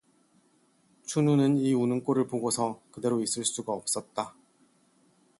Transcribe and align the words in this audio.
춘우는 1.03 1.57
이 1.59 1.75
우는 1.75 2.03
꼴을 2.03 2.25
보고서 2.25 2.81
그대로 2.91 3.21
있을 3.21 3.45
수가 3.45 3.71
없었다. 3.71 4.33